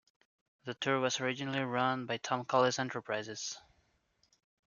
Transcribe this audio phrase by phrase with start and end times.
[0.65, 3.59] The tour was originally run by Tom Collins Enterprises.